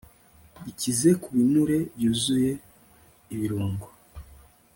[0.63, 2.51] bikize ku binure byuzuye
[3.33, 3.87] ibirungo